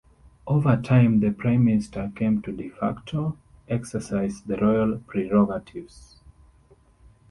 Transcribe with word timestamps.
Over 0.47 0.77
time, 0.77 1.19
the 1.19 1.29
Prime 1.29 1.63
Minister 1.65 2.11
came 2.15 2.41
to 2.41 2.51
"de 2.51 2.69
facto" 2.69 3.37
exercise 3.69 4.41
the 4.41 4.57
Royal 4.57 4.97
prerogatives. 4.97 6.15